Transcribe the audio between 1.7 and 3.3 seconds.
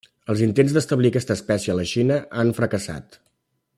a la Xina han fracassat.